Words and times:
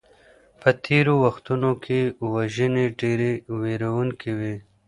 په 0.61 0.69
تيرو 0.85 1.13
وختونو 1.25 1.69
کي 1.83 1.99
وژنې 2.33 2.85
ډېرې 2.99 3.31
ويرونکي 3.61 4.31
وې. 4.39 4.55